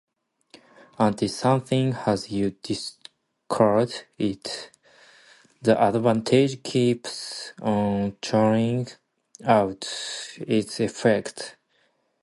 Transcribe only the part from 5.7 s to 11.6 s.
advantage keeps on churning out its effect.